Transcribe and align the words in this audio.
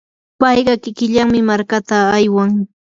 payqa 0.39 0.73
kikillanmi 0.83 1.39
markata 1.49 1.95
aywan. 2.17 2.51